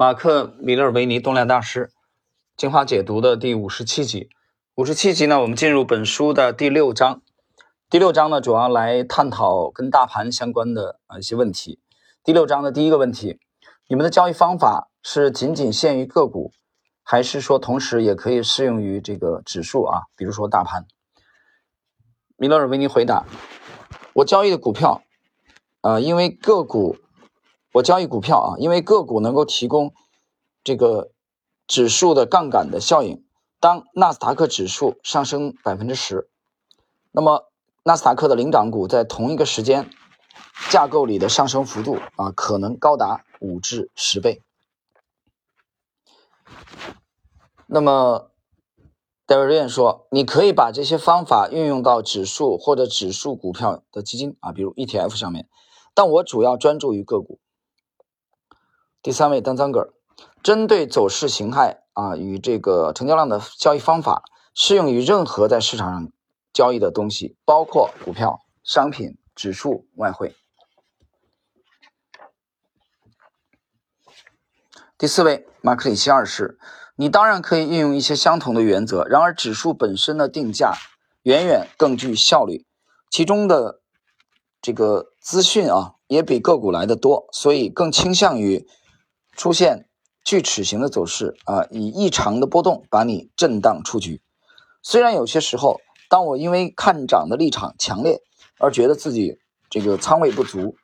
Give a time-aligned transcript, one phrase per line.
[0.00, 1.92] 马克·米勒维尼动量大师
[2.56, 4.30] 进化解读的第五十七集。
[4.74, 7.20] 五十七集呢，我们进入本书的第六章。
[7.90, 11.80] 第六章呢，主要来探讨跟大盘相关的啊一些问题。
[12.24, 13.40] 第六章的第一个问题：
[13.88, 16.50] 你们的交易方法是仅仅限于个股，
[17.02, 20.04] 还是说同时也可以适用于这个指数啊？
[20.16, 20.86] 比如说大盘。
[22.38, 23.26] 米勒尔维尼回答：
[24.14, 25.02] 我交易的股票，
[25.82, 26.96] 呃，因为个股。
[27.72, 29.94] 我交易股票啊，因为个股能够提供
[30.64, 31.12] 这个
[31.66, 33.24] 指数的杠杆的效应。
[33.60, 36.30] 当纳斯达克指数上升百分之十，
[37.12, 37.50] 那么
[37.82, 39.90] 纳斯达克的领涨股在同一个时间
[40.70, 44.42] 架构里的上升幅度啊，可能高达五至十倍。
[47.66, 48.30] 那么
[49.26, 55.46] 戴维瑞说，你可以把这些方法运用到指数或者指数股票的基金啊，比如 ETF 上面，
[55.94, 57.38] 但我主要专注于个股。
[59.02, 59.94] 第三位，丹桑格尔，
[60.42, 66.12] 针对走势形态啊与这个成交量的交易方法，适用于任何在市场上
[66.52, 70.36] 交易的东西，包括股票、商品、指数、外汇。
[74.98, 76.58] 第四位，马克里希二世，
[76.96, 80.74] 你当然可以运用一些相同的原则，然而指数本身的定价
[81.22, 82.66] 远远更具效率，
[83.08, 83.80] 其中的
[84.60, 88.68] 这个资讯啊也比个股来的多，所以更倾向于。
[89.40, 89.88] 出现
[90.22, 94.20] 锯齿形的走势啊，以异常的波动把你震荡出局。
[94.82, 98.20] 虽然有些时候，当我因为看涨的立场强烈
[98.58, 99.38] 而觉得自己
[99.70, 100.76] 这个仓位不足，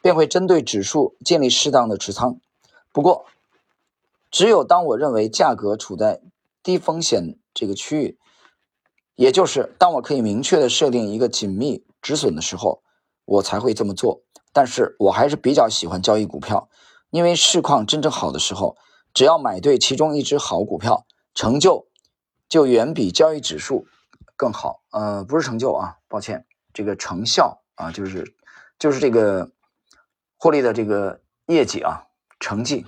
[0.00, 2.40] 便会针对指数建立适当的持仓。
[2.90, 3.26] 不过，
[4.30, 6.22] 只有当我认为价格处在
[6.62, 8.18] 低风险这个区域，
[9.14, 12.82] 也就是当我可以明确的设定一个紧密止损的时候，
[13.26, 14.22] 我才会这么做。
[14.54, 16.70] 但是我还是比较喜欢交易股票。
[17.10, 18.76] 因为市况真正好的时候，
[19.14, 21.88] 只要买对其中一只好股票，成就
[22.48, 23.86] 就远比交易指数
[24.36, 24.82] 更好。
[24.90, 28.34] 呃，不是成就啊，抱歉，这个成效啊，就是
[28.78, 29.50] 就是这个
[30.36, 32.04] 获利的这个业绩啊，
[32.38, 32.84] 成绩。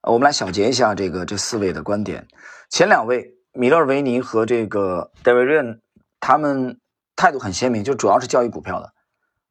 [0.00, 2.26] 我们来小结一下这个这四位的观点。
[2.70, 5.80] 前两位米勒维尼和这个戴维瑞
[6.18, 6.80] 他们
[7.14, 8.94] 态度很鲜明，就主要是交易股票的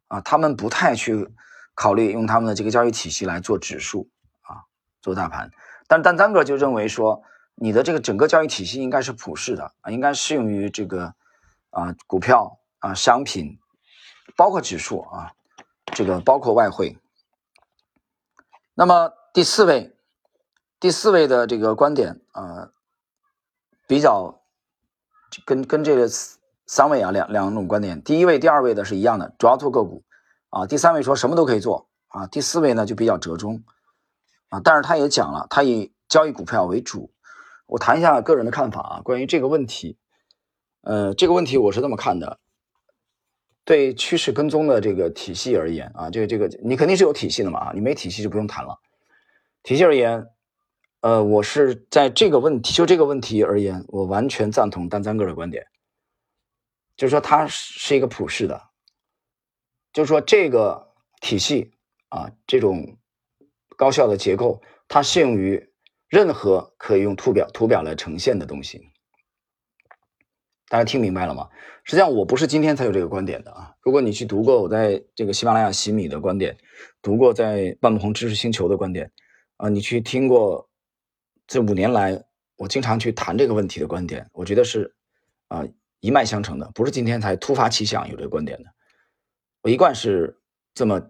[0.07, 1.29] 啊，他们不太去。
[1.75, 4.09] 考虑用他们的这个交易体系来做指数
[4.41, 4.63] 啊，
[5.01, 5.51] 做大盘，
[5.88, 7.23] 但但丹哥就认为说，
[7.56, 11.13] 你的这个整个交易体系应该是普世的啊，应该适用于这个
[11.72, 13.57] 啊股票啊商品，
[14.35, 15.33] 包括指数啊，
[15.88, 16.97] 这个包括外汇。
[18.75, 19.95] 那么第四位，
[20.79, 22.69] 第四位的这个观点啊，
[23.88, 24.41] 比较
[25.45, 26.07] 跟跟这个
[26.66, 30.03] 三位啊两两种观点，第一位、第二位的是一样的，主要做个股。
[30.53, 33.63] 啊，第三位说什么都可以做啊，第四位呢就比较折中
[34.49, 37.11] 啊，但是他也讲了，他以交易股票为主。
[37.65, 39.97] 我谈一下个人的看法啊，关于这个问题，
[40.81, 42.39] 呃，这个问题我是这么看的，
[43.65, 48.77] 对趋势跟踪的这个体系而言啊，这个这个你肯定是有体系的嘛啊，你没体系就不用谈了。
[49.63, 50.27] 体系而言，
[51.01, 55.65] 呃，我是在这个问题就这个问题而言，我完全赞同丹三哥的观点，
[56.95, 58.61] 就是说它是一个普世的。
[59.93, 61.71] 就是说，这个体系
[62.09, 62.97] 啊，这种
[63.77, 65.69] 高效的结构，它适用于
[66.09, 68.89] 任何可以用图表图表来呈现的东西。
[70.67, 71.47] 大家听明白了吗？
[71.83, 73.75] 实际上，我不是今天才有这个观点的啊。
[73.81, 76.57] 如果你去读过我在这个喜马拉雅洗米的观点，
[77.03, 79.11] 读过在半鹏知识星球的观点
[79.57, 80.67] 啊，你去听过
[81.45, 82.23] 这五年来
[82.55, 84.95] 我经常去谈这个问题的观点，我觉得是
[85.49, 85.63] 啊
[85.99, 88.69] 一脉相承的，不是今天才突发奇想有这个观点的。
[89.63, 90.40] 我一贯是
[90.74, 91.01] 这么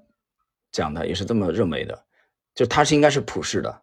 [0.71, 2.05] 讲的，也是这么认为的，
[2.53, 3.81] 就它是应该是普世的，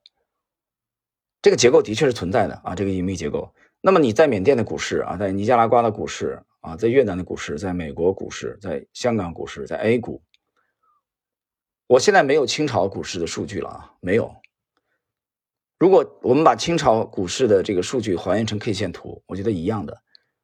[1.43, 3.53] 这个结构的确是存在的啊，这个隐秘结构。
[3.81, 10.23] 那么你在缅甸的股市啊，在尼加拉瓜的股市啊，在越南的股市，在美国股市，在香港股市，在 A 股，
[11.87, 14.37] 我现在没有清朝股市的数据了啊，没有。
[15.79, 20.03] 如果我们把清朝股市的这个数据还原成 K 线图，我觉得一样的。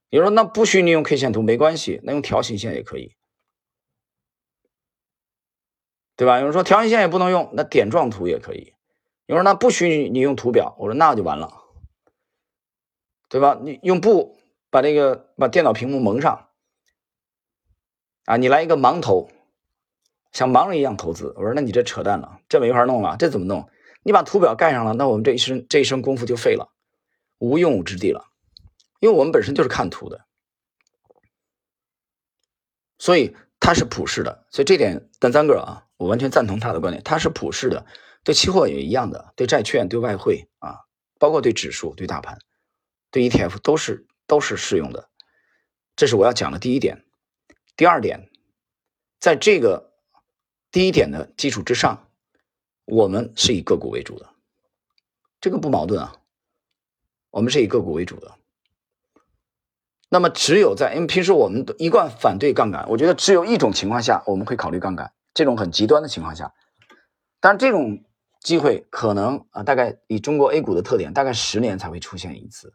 [0.09, 3.16] 你说那不许你用 K 线图没关系，那用条形线也可以。
[6.17, 6.39] 对吧？
[6.39, 8.73] 有人说条形线也不能用，那点状图也可以。
[9.27, 11.53] 有人说那不许你用图表，我说那就完了，
[13.29, 13.59] 对吧？
[13.63, 14.39] 你用布
[14.71, 16.49] 把这个把电脑屏幕蒙上
[18.25, 19.29] 啊，你来一个盲投，
[20.33, 23.69] 像盲人一样投资，我说那你这扯淡了，这没法弄了，这怎么弄？
[24.03, 26.73] 你把图表盖上了，那我们这一身这一身功夫就废了，
[27.39, 28.29] 无用武之地了，
[29.01, 30.25] 因为我们本身就是看图的，
[32.99, 33.37] 所以
[33.67, 37.85] 它是普世的，所以这点单三个啊，我完全赞同他的观点，它是普世的，
[38.23, 40.83] 对期货也一样的，对债券、对外汇啊，
[41.19, 42.39] 包括对指数、对大盘、
[43.11, 45.09] 对 ETF 都是都是适用的。
[45.97, 47.05] 这是我要讲的第一点。
[47.77, 48.31] 第二点，
[49.19, 49.95] 在这个
[50.71, 52.09] 第一点的基础之上，
[52.85, 54.31] 我们是以个股为主的，
[55.41, 56.15] 这个不矛盾啊。
[57.31, 58.39] 我们是以个股为主的。
[60.09, 66.53] 那么，只有在因为平时我们一贯反对杠杆，我觉得只有一种情况下我们会考虑杠杆，这种很极端的情况下。
[67.41, 68.05] 但是这种
[68.41, 72.73] 机会可能啊，大概以中国 A 股的特点，大概十年才会出现一次。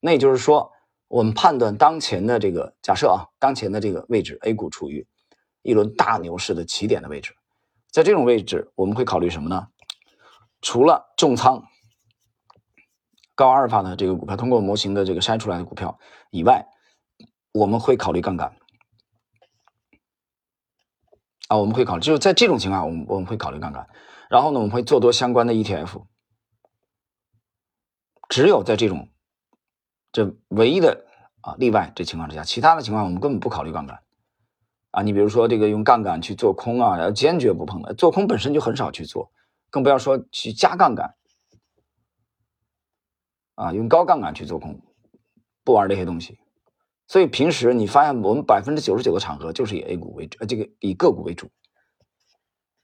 [0.00, 0.70] 那也就是说。
[1.06, 5.06] 我们判断当前的这个假设啊，当前的这个位置，A 股处于
[5.62, 7.36] 一轮大牛市的起点的位置，
[7.92, 9.68] 在这种位置，我们会考虑什么呢？
[10.60, 11.62] 除了重仓
[13.34, 15.98] 高阿尔法的这个股票，通过模型的这个筛出来的股票
[16.30, 16.66] 以外，
[17.52, 18.56] 我们会考虑杠杆
[21.48, 23.88] 啊，我们会考虑，就是在这种情况，我们我们会考虑杠杆，
[24.30, 26.04] 然后呢，我们会做多相关的 ETF，
[28.28, 29.08] 只有在这种。
[30.12, 31.06] 这唯一的
[31.40, 33.98] 啊例外，这情况之下，其他的情况我们根本不考虑杠杆
[34.92, 35.02] 啊。
[35.02, 37.92] 你比如说这个用杠杆去做空啊，坚决不碰的。
[37.94, 39.32] 做空本身就很少去做，
[39.70, 41.16] 更不要说去加杠杆
[43.54, 44.80] 啊，用高杠杆去做空，
[45.64, 46.38] 不玩这些东西。
[47.06, 51.50] 所以平时你发现我们百分之九十九的场合就是以 A 股为主，呃，这个以个股为主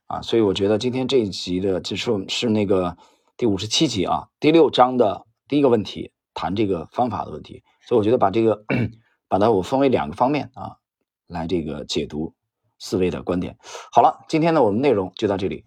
[0.07, 0.23] 啊。
[0.23, 2.97] 所以我觉得今天这一集的就是是那个
[3.37, 6.13] 第五十七集啊，第六章的第一个问题。
[6.33, 8.65] 谈这个方法的问题，所以我觉得把这个
[9.29, 10.77] 把它我分为两个方面啊，
[11.27, 12.35] 来这个解读
[12.79, 13.59] 思维的观点。
[13.93, 15.67] 好了，今天呢我们内容就到这里。